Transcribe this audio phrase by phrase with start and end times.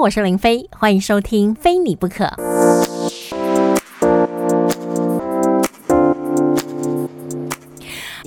[0.00, 2.24] 我是林飞，欢迎收听《非你不可》。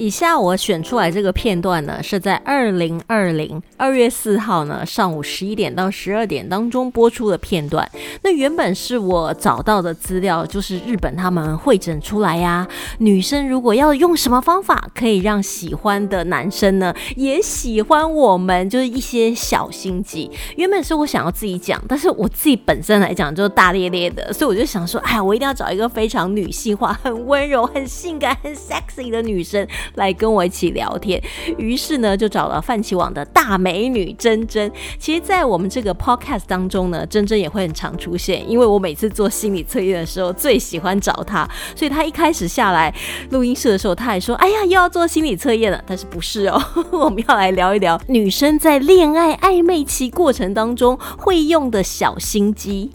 [0.03, 7.89] 以下我选出来这个片段呢，是在二零二零二月四号呢上午十一点到十二点当中播出的片段。
[8.21, 12.67] 那原本是我找到的资料，就是日本他们会诊出来呀，
[12.97, 20.29] 女生如果要用什么方法可以让喜欢的男生呢也喜欢我们，就是一些小心机。
[20.57, 29.65] 原本是我想要自己讲，但是我自己本身来讲就大咧咧的，所以我就想说，哎，我一定要找一个非常女性化、很温柔、很性感、很 sexy 的女生。
[29.95, 31.21] 来跟我一起聊天，
[31.57, 34.71] 于是呢就找了泛起网的大美女珍珍。
[34.97, 42.93] 其实，在我们这个 podcast 当中呢，珍珍也会很常出现，因为我每次做心理测验的时候最喜欢找她，所以她一开始下来
[43.31, 46.61] 录音室的时候，她还说：“哎呀，又要做心理测验了。”但是不是哦？
[46.91, 52.91] 我们要来聊一聊女生在恋爱暧昧期过程当中会用的小心机。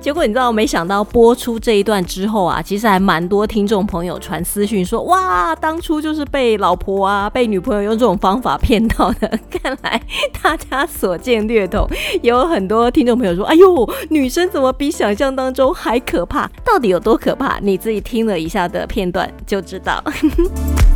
[0.00, 9.38] 结果你知道，没想到播出这一段之后啊，其实还蛮多听众朋友传私讯说，哇，当初就是被老婆啊、被女朋友用这种方法骗到的。
[9.50, 10.00] 看来
[10.42, 11.88] 大家所见略同，
[12.22, 16.50] 也有很多听众朋友说，哎呦，女生怎么比想象当中还可怕？
[16.64, 17.58] 到底有多可怕？
[17.60, 20.02] 你自己听了一下的片段就知道。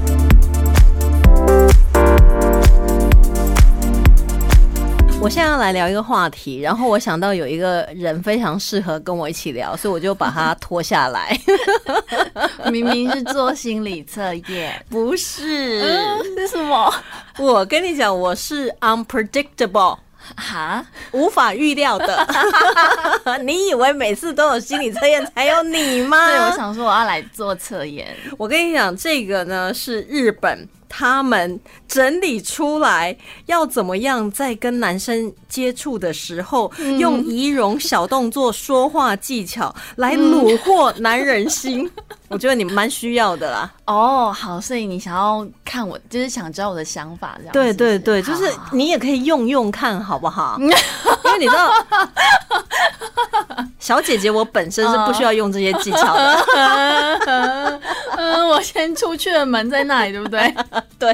[5.22, 11.38] 我现在要来聊一个话题，然后我想到有一个人非常适合跟我一起聊，所以我就把他拖下来。
[12.72, 15.82] 明明是做心理测验， 不是？
[16.38, 16.92] 是什么？
[17.38, 19.98] 我跟你讲，我是 unpredictable，
[20.36, 22.26] 哈， 无法预料的。
[23.44, 26.28] 你以为每次都有心理测验才有你吗？
[26.28, 28.16] 对，我想说我要来做测验。
[28.38, 30.66] 我跟你讲，这个呢是日本。
[30.90, 41.88] 他们整理出来要怎么样在跟男生接触的时候，用仪容小动作、说话技巧来虏获男人心。
[42.28, 43.72] 我觉得你蛮需要的啦。
[43.86, 47.52] 哦，好，所以你想要看我，就是想知道我的想法，这样。
[47.52, 50.56] 对对对，就是你也可以用用看，好不好？
[50.62, 50.74] 因为
[51.38, 51.72] 你知道，
[53.78, 57.79] 小姐姐我本身是不需要用这些技巧的。
[58.30, 60.54] 嗯，我先出去的门在那里，对不对？
[60.98, 61.08] 对，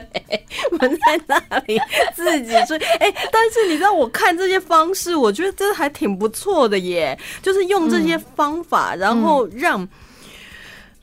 [0.79, 1.81] 门在那里，
[2.15, 2.77] 自己追。
[2.99, 9.87] 哎，但是你知道，我看这些方式，我觉得真的还挺不错的耶，就是用这些方法，然后让。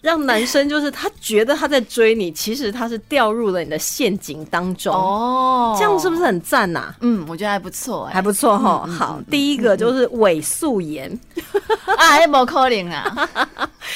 [0.03, 6.93] 让男生就是他觉得他在追你，其实他是掉入了你的陷阱当中哦，这样是不是很赞呐？
[6.99, 8.85] 嗯，我觉得还不错，还不错哈。
[8.85, 11.09] 好，第一个就是伪素颜，
[11.97, 13.29] 啊，不可能啊！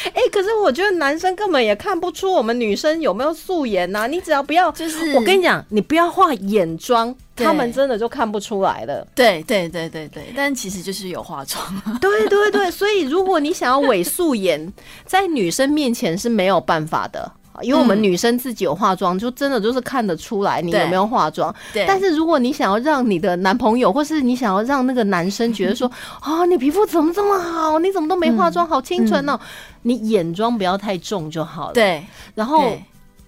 [0.06, 4.08] 哎，可是我觉得男生根本也看不出我们女生有没有素颜呐。
[4.08, 7.16] 你只要不要，就是我跟你讲，你不要化眼妆。
[7.35, 9.07] 他们真的就看不出来了。
[9.13, 11.63] 对对对对对，但其实就是有化妆。
[12.02, 14.74] 对对对，所以如果你想要伪素颜，
[15.06, 17.31] 在女生面前是没有办法的，
[17.62, 21.53] 因为我们女生自己有化妆，就真的就是看得出来你有没有化妆。
[21.73, 21.85] 对。
[21.88, 25.91] 但是如果你想要让你的男朋友，或是你想要让那个男生觉得说
[26.22, 27.79] 啊，你皮肤怎么这么好？
[27.79, 29.40] 你怎么都没化妆，好清纯哦！
[29.84, 31.73] 你眼妆不要太重就好了。
[31.73, 32.06] 对。
[32.35, 32.72] 然后。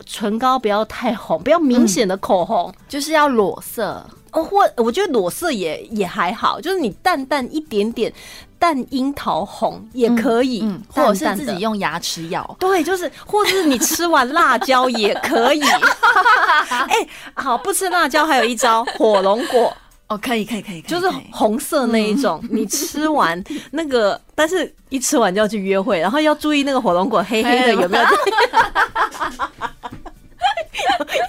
[0.06, 4.42] 唇膏不要太红，不要明显的口红，就是要裸色哦。
[4.42, 8.12] 或我觉得裸色也也还好，就是你淡淡一点点
[8.60, 12.56] 淡樱桃红也可以，或者是自己用牙齿咬。
[12.60, 15.62] 对，就是或者是你吃完辣椒也可以。
[15.64, 19.74] 哎，好，不吃辣椒还有一招火龙果。
[20.10, 22.44] 哦，可以可以可以，就是红色那一种。
[22.50, 28.04] 你吃完那个，但是一吃完就要去约会，然后要注意那个火龙果黑黑的有没有？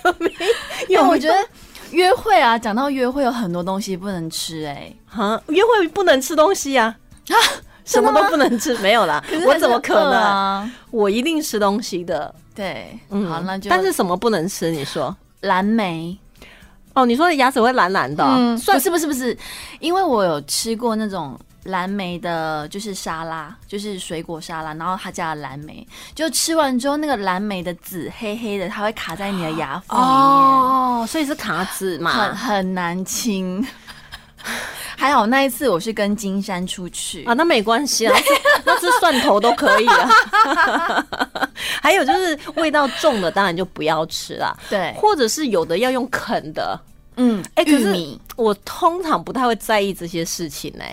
[0.05, 0.33] 有没
[0.89, 1.07] 有？
[1.07, 1.37] 我觉得
[1.91, 4.91] 约会啊，讲到约会有很多东西不能吃哎。
[5.07, 6.97] 哈，约会不能吃东西啊？
[7.29, 7.37] 啊，
[7.85, 8.75] 什么都不能吃？
[8.81, 10.73] 没有啦，我怎么可能？
[10.91, 12.35] 我一定吃东西的。
[12.55, 13.69] 对，嗯，好，那就。
[13.71, 14.71] 但是什么不能吃？
[14.71, 16.19] 你说蓝莓。
[16.93, 19.37] 哦，你说的牙齿会蓝蓝的，嗯，算是不是不是，
[19.79, 33.65] 因为我有吃过那种蓝莓的，就是沙拉，就是水果沙拉，然后它加了蓝莓，就吃完之后那个蓝莓的籽黑黑的，它会卡在你的牙缝里面，哦，所以是卡籽嘛，很很难清。
[35.01, 37.25] 还好那一次我是跟金山出去。
[37.25, 38.15] 啊，那没关系啊，
[38.67, 40.11] 那是 蒜头都可以啊。
[41.81, 44.55] 还有就是味道重的，当然就不要吃啦。
[44.69, 46.79] 对，或者是有的要用啃的，
[47.17, 47.97] 嗯，哎，可是
[48.37, 50.85] 我通常不太会在意这些事情呢，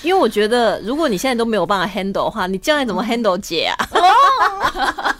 [0.00, 3.76] 因为我觉得如果你现在都没有办法 handle 的话，你将来怎么 handle 姐啊？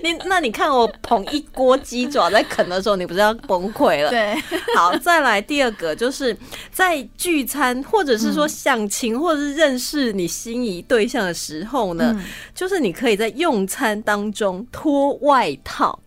[0.04, 4.10] 你那你看我捧一锅鸡爪在啃的时候，你不是要崩溃了？
[4.10, 4.34] 对，
[4.76, 6.36] 好，再来第二个，就是
[6.72, 12.14] 在聚餐或者是说相亲，或者是认识你心仪对象的时候呢，
[12.54, 15.98] 就是你可以在用餐当中脱外套。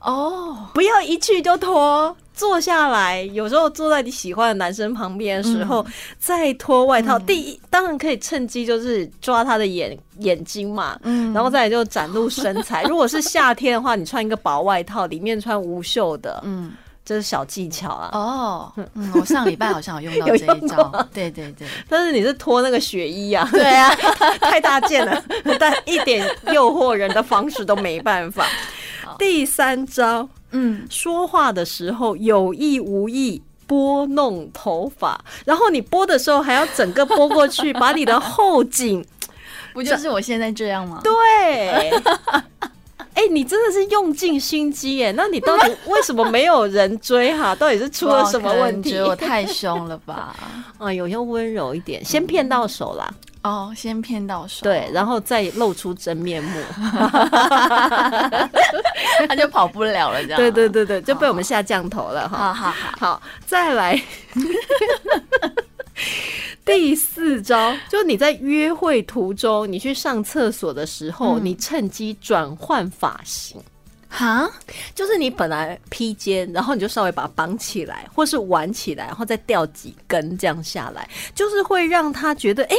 [0.00, 5.84] 哦，不要一去就脱，坐下来，有时候坐在你喜欢的男生旁边的时候，
[6.18, 7.18] 再脱外套。
[7.18, 12.82] 第一，当然可以趁机就是抓他的眼眼睛嘛，嗯，然后再来就展露身材。
[12.88, 16.72] 如果是夏天的话，你穿一个薄外套，里面穿无袖的，嗯，
[17.04, 18.10] 这是小技巧啊。
[18.12, 21.68] 哦，嗯，我上礼拜好像有用到 这一招，对对对。
[21.88, 23.94] 但是你是脱那个雪衣啊，对啊，
[24.40, 25.22] 太大件了，
[25.60, 28.46] 但一点诱惑人的方式都没办法。
[29.18, 39.04] 第三招，嗯，说话的时候有意无意拨弄头发，然后你拨的时候还要整个拨过去，把你的后颈，
[39.72, 41.00] 不就是我现在这样吗？
[41.02, 41.90] 对，
[43.14, 45.12] 哎，你真的是用尽心机耶！
[45.12, 47.54] 那你到底为什么没有人追哈？
[47.54, 48.98] 到底是出了什么问题？
[48.98, 50.34] 我太凶了吧？
[50.78, 53.12] 啊，有要温柔一点，先骗到手啦。
[53.42, 56.62] 哦，先骗到手，对，然后再露出真面目，
[59.28, 60.38] 他就跑不了了，这样。
[60.38, 62.54] 对对对对，就被我们下降头了哈。
[62.54, 64.00] 好好好，好，再来
[66.64, 73.60] 第四招，就你在约会途中，你去上厕所的时候，你趁机转换发型。
[74.08, 74.48] 哈，
[74.94, 82.76] 就是你本来披肩，然后你就稍微把它绑起来，或是挽起来，然后再掉几根这样下来，就是会让他觉得，哎。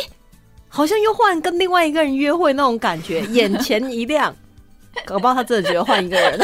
[0.76, 4.36] 好像又换跟另外一个人约会那种感觉， 眼前一亮，
[5.06, 6.40] 搞不好他真的觉得换一个人，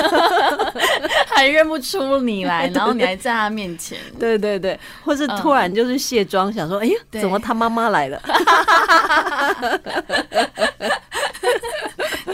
[1.25, 8.21] 还认不出你来， 然后你还在他面前，对对对，或是突然就是卸妆，想说，哎呀，怎么他妈妈来了？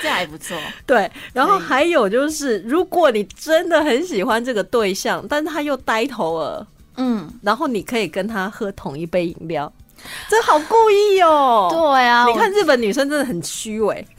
[0.01, 0.57] 这还不错。
[0.85, 9.71] 对，然后还有就是，如果你真的很喜欢这个对象，但是他又呆头了，嗯，然后你可以跟他喝同一杯饮料。
[10.29, 11.67] 真好故意哦！
[11.71, 14.05] 对啊，你看日本女生真的很虚伪。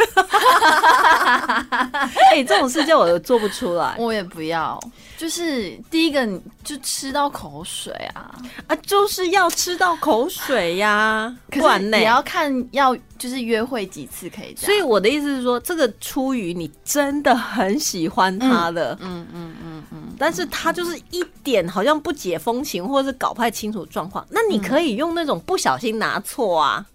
[2.32, 4.78] 哎，这种事情我都做不出来，我也不要。
[5.16, 8.30] 就是第一个，你就吃到口水啊
[8.66, 11.34] 啊，就是要吃到口水呀。
[11.50, 14.54] 不然也要看要就是约会几次可以。
[14.56, 26.86] 所以我的意思是说，这个出于你真的很喜欢他的，嗯嗯嗯嗯，但是他就是一点好像不解风情，或者是搞不太清楚状况，那你可以用那种不小心拿错啊。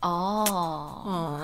[0.00, 1.40] 哦哦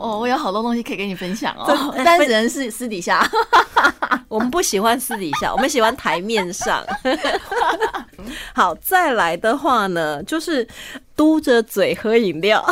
[0.00, 0.18] 哦！
[0.20, 3.28] 我有好多东西可以跟你分享哦， 但只能是私底下。
[4.28, 6.84] 我们不喜欢私底下，我们喜欢台面上。
[8.54, 10.66] 好，再来的话呢，就是
[11.16, 12.64] 嘟着嘴喝饮料，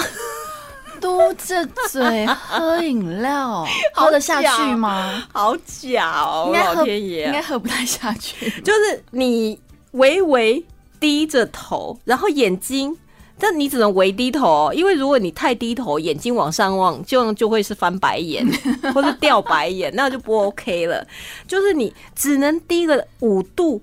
[1.02, 5.22] 嘟着嘴喝饮料， 喝得下去吗？
[5.32, 8.48] 好假哦，老天爷，应该喝不太下去。
[8.62, 9.58] 就是你
[9.90, 10.64] 微微
[10.98, 12.96] 低着头，然后眼睛。
[13.38, 18.46] 但你只能微低头，因为如果你太低头，眼睛往上望，就就会是翻白眼
[18.94, 21.04] 或者掉白眼，那就不 OK 了。
[21.48, 23.82] 就是你只能低个五度，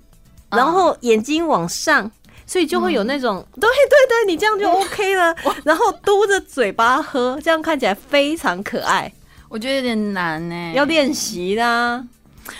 [0.50, 2.10] 然后眼睛往上，
[2.50, 5.32] 所以就会有那种对对对，你这样就 OK 了。
[5.62, 9.12] 然后嘟着嘴巴喝，这样看起来非常可爱。
[9.48, 12.04] 我觉得有点难呢，要练习啦。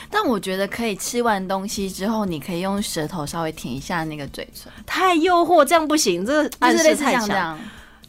[0.09, 4.71] 但我觉得可以吃完东西之后，你可以用舌头稍微舔一下那个嘴唇。
[4.87, 7.59] 太诱惑，这样不行，这暗示太强。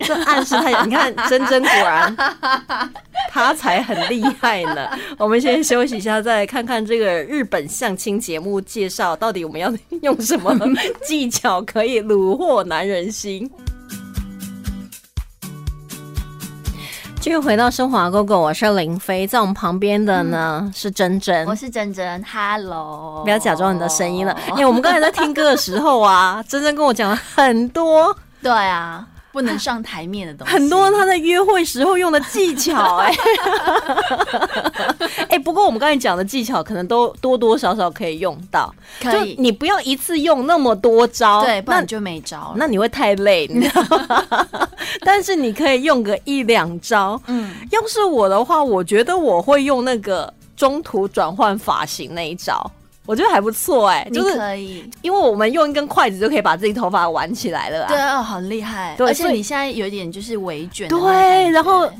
[0.02, 0.88] 这暗示太强。
[0.90, 2.16] 你看，珍珍果然，
[3.30, 4.90] 他才很厉害呢。
[5.18, 9.72] 我们先休息一下，再来看看这个日本相亲节目介绍，到底我们要
[10.02, 10.54] 用什么
[11.04, 13.50] 技巧可以虏获男人心。
[17.20, 24.36] 继续回到生华哥哥，我是林飞，在我们旁边的呢是珍珍，我是珍珍，Hello，不要假装你的声音了。
[24.54, 29.06] 因为，我们刚才在听歌的时候啊，珍珍跟我讲了很多，对啊。
[29.32, 33.14] 不能上台面的东西，很多他在约会时候用的技巧，哎，
[35.30, 44.48] 哎，不过我们刚才讲的技巧，可能都多多少少可以用到，可以，你不要一次用那么多招，对，不然就没招，那你会太累，你知道吗？
[45.06, 52.70] 但是你可以用个一两招，嗯，要是我的话，我觉得我会用那个中途转换发型那一招。
[53.12, 57.88] 我觉得还不错哎，就是可以，因为我们用一根筷子就可以把自己头发挽起来了啊！
[57.90, 58.96] 对啊，好厉害！
[59.00, 61.92] 而且你现在有点就是微卷，对，然后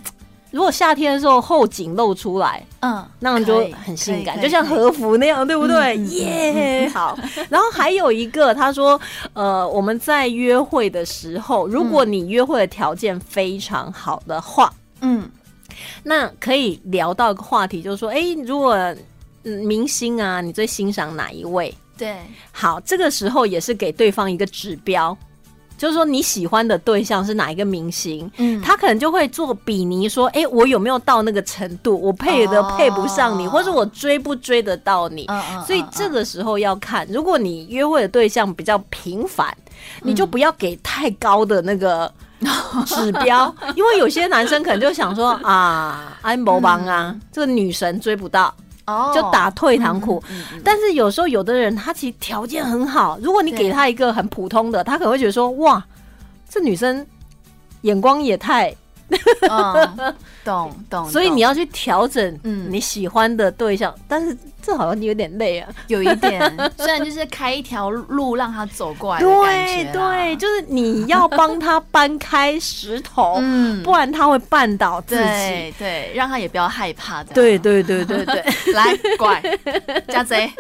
[0.52, 5.98] 如果夏天的时候后颈露出来，嗯，那样就很性感，就像和服那样，对不对？
[5.98, 7.20] 耶， 好。
[7.50, 8.98] 然后还有一个，他说，
[9.34, 15.30] 呃，我们在约会的时候，如果你约会的条件非常好的话，嗯。
[16.04, 18.98] 那可以聊到一个话题，就是说，哎、如果嗯
[19.44, 21.74] 明星啊，你最欣赏哪一位？
[21.98, 22.16] 对，
[22.52, 25.16] 好，这个时候也是给对方一个指标，
[25.78, 32.00] 就是说你喜欢的对象是哪一个明星，嗯，他可能就会做比拟，说，哎、我有没有到那个程度？
[32.00, 35.26] 我配的哦配不上你，或者我追不追得到你？
[35.28, 39.56] 嗯嗯，所以这个时候要看，如果你约会的对象比较频繁，
[40.02, 42.12] 你就不要给太高的那个
[42.88, 48.52] 指标，因为有些男生可能就想说啊，安博邦啊，这个女神追不到，
[48.88, 50.22] 哦，就打退堂鼓。
[50.30, 55.84] 嗯，嗯嗯但是有时候有的人他其实条件很好，如果你给他一个很普通的，他可能会觉得说哇，
[56.50, 57.06] 这女生
[57.82, 58.76] 眼光也太，
[59.50, 65.70] 嗯，懂懂， 所以你要去调整嗯你喜欢的对象，但是这好像有点累啊。
[65.88, 66.40] 有一点，
[66.78, 75.22] 虽然就是开一条路让他走过来的对对，就是你要帮他搬开石头， 嗯不然他会绊倒自己。
[75.22, 77.34] 对对，让他也不要害怕的。
[77.34, 79.42] 对对对对对， 来，乖，
[80.08, 80.52] 家贼，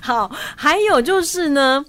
[0.00, 1.84] 好，还有就是呢，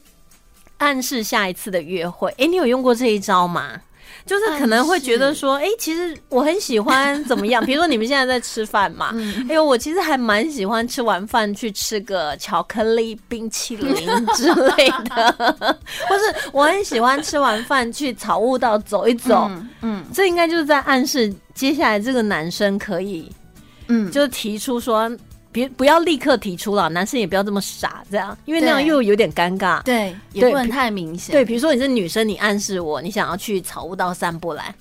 [0.82, 2.30] 暗示下一次的约会。
[2.38, 3.80] 哎，你有用过这一招吗？
[4.26, 7.62] 就是可能会觉得说，哎，其实我很喜欢怎么样？
[7.66, 13.96] 比如说你们现在在吃饭嘛，嗯哎呦，我其实还蛮喜欢吃完饭去吃个巧克力冰淇淋
[14.36, 15.36] 之类的，
[16.08, 19.48] 或是我很喜欢吃完饭去草悟道走一走。
[19.50, 23.32] 嗯嗯这应该就是在暗示接下来这个男生可以
[23.88, 25.10] 嗯，就是提出说，
[25.52, 29.82] 别不要立刻提出了，男生也不要这么傻，这样，因为那样又有点尴尬。
[29.84, 31.34] 对，也不能太明显。
[31.34, 34.74] 对，比如说你是女生，你暗示我你想要去草悟道散步来，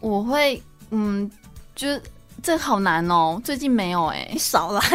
[0.00, 1.30] 我会，嗯，
[1.74, 1.88] 就
[2.42, 4.80] 这好难哦，最近没有哎、你少来。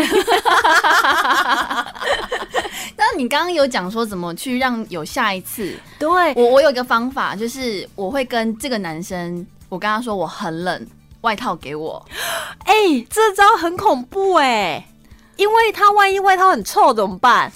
[2.95, 10.87] 但是你刚刚有讲说怎么去让有下一次，对，我我有一个方法，就是我会跟这个男生，我跟他说我很冷，
[11.21, 12.03] 外套给我。
[12.65, 14.87] 哎、这招很恐怖哎、
[15.35, 17.51] 因为他万一外套很臭怎么办？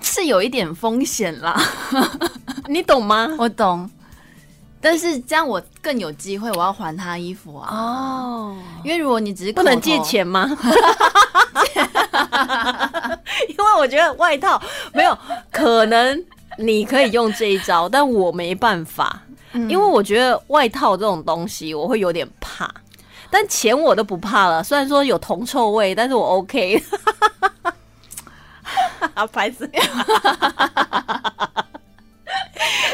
[0.00, 1.60] 是有一点风险啦，
[2.68, 3.28] 你懂吗？
[3.38, 3.88] 我懂。
[4.80, 7.68] 但是这样我更有机会，我要还他衣服啊。
[7.72, 10.50] 哦，因为如果你只是不能借，钱吗？
[13.48, 14.60] 因为我觉得外套
[14.92, 15.16] 没有
[15.52, 16.24] 可能，
[16.58, 22.68] 你可以用这一招，但我没办法，嗯因为我觉得外套这种东西我会有点怕，
[23.32, 24.62] 但钱我都不怕了。
[24.62, 26.80] 虽然说有铜臭味，但是我 OK。
[29.14, 29.68] 啊，牌子。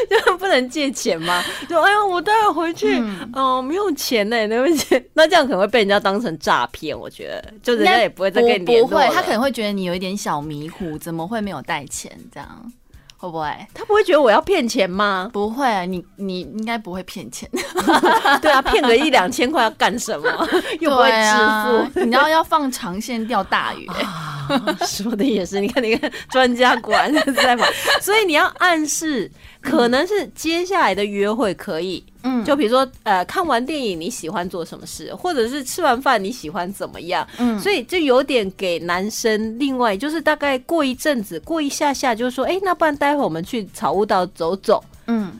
[0.09, 1.43] 就不能借钱吗？
[1.67, 5.09] 就哎呀，我待会回去，嗯哦，没有钱呢，对不起。
[5.13, 12.11] 那这样可能会被人家当成诈骗，我觉得，就人家也不会再跟你联不会，络他可能会觉得你有一点小迷糊，怎么会没有带钱？
[12.33, 12.71] 这样
[13.19, 13.47] 会不会？
[13.73, 15.29] 他不会觉得我要骗钱吗？
[15.33, 17.49] 不会，啊你你应该不会骗钱，
[18.41, 20.27] 对啊，骗个一两千块要干什么？
[20.79, 21.99] 又不会支付啊富。
[22.05, 24.05] 你要要放长线钓大鱼、欸
[24.83, 27.65] 说的也是，你看，你看，专家果然是在嘛，
[28.01, 29.29] 所以你要暗示，
[29.61, 32.43] 可能是接下来的约会可以，嗯。
[32.45, 37.59] 就比如说，呃，看完电影你喜欢做什么事，或者是吃完饭你喜欢怎么样，嗯。
[37.59, 45.31] 所以就有点给男生另外就是大概过一阵子，过一下下就是说，哎、那不然待会我们去草悟道走走，嗯，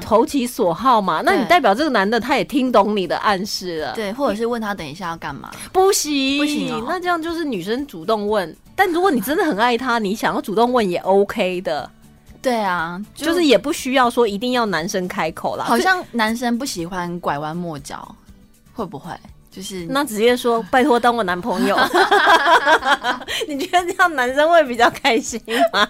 [0.00, 1.20] 投其所好嘛。
[1.24, 5.50] 那你代表这个男的他也听懂你的暗示了，对，或者是问他等一下要干嘛？
[5.72, 6.84] 不行不行哦。
[6.88, 11.90] 那这样就是女生主动问，但如果你真的很爱他，你想要主动问也 OK 的，
[12.44, 15.64] 对啊，就是也不需要说一定要男生开口啦。
[15.64, 18.14] 好像男生不喜欢拐弯抹角，
[18.74, 19.10] 会不会？
[19.50, 21.76] 就是那直接说 拜托当我男朋友，
[23.48, 25.40] 你觉得这样男生会比较开心
[25.72, 25.88] 吗？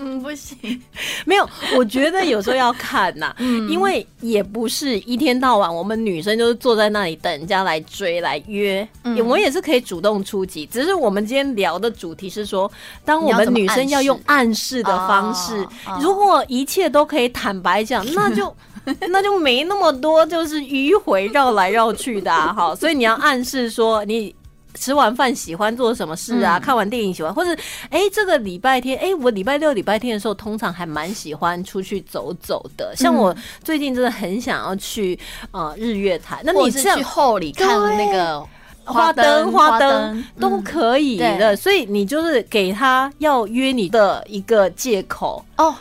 [0.00, 0.56] 嗯不行，
[1.26, 10.64] 没有，我觉得有时候要看呐、 嗯因为也不是一天到晚我们女生就是坐在那里等人家来追来约，嗯我们也是可以主动出击。
[10.66, 12.70] 只是我们今天聊的主题是说，
[13.04, 15.66] 当我们女生要用暗示的方式
[16.00, 18.54] 如果一切都可以坦白讲，那就。
[19.10, 22.74] 那就没那么多，就是迂回绕来绕去的啊，哈。
[22.74, 24.34] 所以你要暗示说你
[24.74, 26.58] 吃完饭喜欢做什么事啊？
[26.58, 27.50] 嗯看完电影喜欢，或者
[27.90, 32.94] 哎、这个礼拜天，哎、我礼拜六、礼拜天的时候，通常还蛮喜欢出去走走的。
[32.96, 33.34] 像我
[33.64, 35.18] 最近真的很想要去
[35.50, 38.46] 呃日月潭，那你是去后里看那个
[38.84, 45.44] 花灯、花花灯都嗯可以的，对所以你就是给他要约你的一个借口。
[45.56, 45.74] 哦，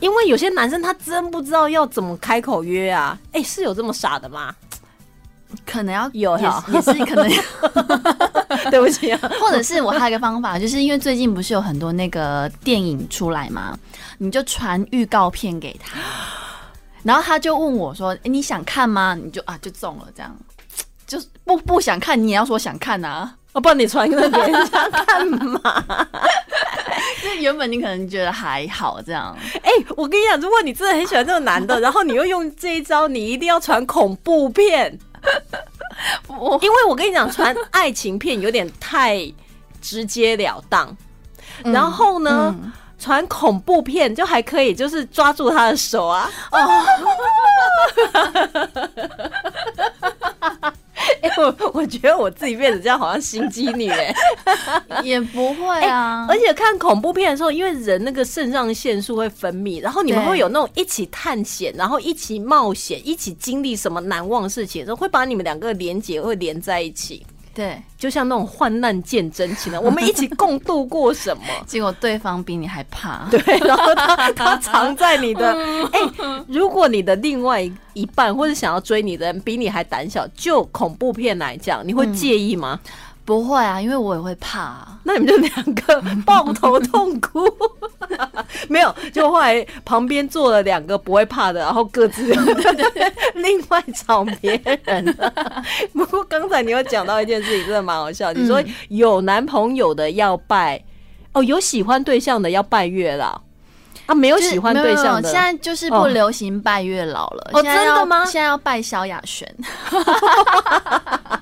[0.00, 4.54] 因为有些男生他真不知道要怎么开口约啊，哎、是有这么傻的吗？
[5.66, 7.30] 可能要有也哈是也是可能，
[8.70, 13.78] 对不起啊，或者是我还有一个方法，就是因为最近不是有很多那个电影出来嘛，
[14.18, 15.98] 你就传预告片给他。
[17.02, 20.36] 然后他就问我说：“诶你想看吗？”你就啊就中了，这样，
[21.06, 23.34] 就是不不想看，你也要说想看啊。
[23.54, 25.60] 哦，不然你传给人家干嘛？
[27.22, 35.11] 就原本你可能觉得还好这样，哎、我跟你讲，如果你真的很喜欢这个男的，然后你又用这一招，你一定要传恐怖片，我
[36.62, 39.18] 因为我跟你讲，传爱情片有点太
[39.80, 40.94] 直截了当。
[41.64, 46.30] 然后呢，嗯传恐怖片就还可以，就是抓住他的手啊。
[46.50, 46.58] 哦。
[51.20, 54.14] 哎、我我觉得我自己变得这样，好像心机女哎、
[55.04, 67.24] 也不会啊， 而且看恐怖片的时候，因为人那个肾上腺素会分泌，然后你们会有那种一起探险，然后一起冒险，一起经历什么难忘的事情的时候，会把你们两个连结会连在一起，
[67.54, 71.42] 对，就像那种患难见真情的， 我们一起共度过什么？
[71.66, 75.52] 结果对方比你还怕，对，然后他他藏在你的
[75.92, 76.00] 哎、
[76.48, 82.80] 如果你的另外一半或者想要追你的人比你还胆小，就恐怖片来讲，你会介意吗？
[83.24, 87.40] 不会啊，因为我也会怕啊、那你们就两个抱头痛哭，
[88.68, 92.34] 没有，就后来旁边坐了两个不会怕的，然后各自
[93.34, 95.16] 另外找别人。
[95.92, 98.32] 不过刚才你有讲到一件事情，真的蛮好笑。
[98.32, 100.82] 你说有男朋友的要拜，
[101.32, 103.40] 哦，有喜欢对象的要拜月老
[104.06, 107.50] 啊，没有喜欢对象的，现在就是不流行拜月老了。
[107.52, 109.48] 哦真的吗现在要拜萧亚轩，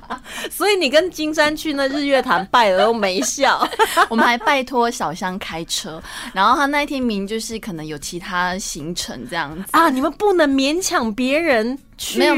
[0.51, 3.67] 所以你跟金山去那日月潭拜了都没笑。
[4.09, 12.19] 我们还拜托小香开车，然后他那一天明明就是可能有其他行程这样子啊，你们不能勉强别人去。
[12.19, 12.35] 没有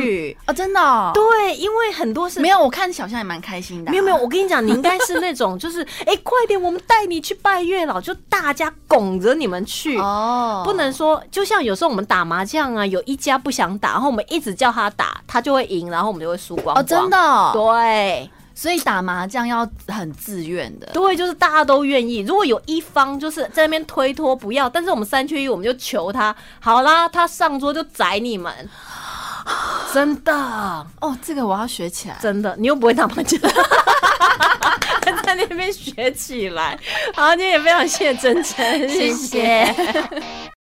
[0.48, 9.96] 哦，真的、哦、对，因为很多是没有，我看小象也蛮开心的啊、没有没有，我跟你讲，你应该是那种，就是 哎、快点，我们带你去拜月老，就大家拱着你们去。
[9.98, 20.86] 哦，不能说，就像有时候我们打麻将啊，有一家不想打，然后我们一直叫他打，他就会赢，然后我们就会输光哦，真的、哦，对所以打麻将要很自愿的。
[20.92, 22.18] 对，就是大家都愿意。
[22.18, 28.52] 如果有一方就是在那边推脱不要，但是我们三缺一，我们就求他，好啦，他上桌就宰你们。
[29.92, 30.32] 真的，
[31.00, 32.16] 哦，这个我要学起来。
[32.20, 33.38] 真的，你又不会打麻将，
[35.22, 36.78] 在那边学起来。
[37.14, 39.74] 好，今天也非常谢谢真真，谢谢谢